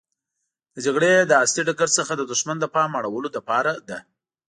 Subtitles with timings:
[0.73, 3.99] د جګړې له اصلي ډګر څخه د دښمن د پام اړولو لپاره ده.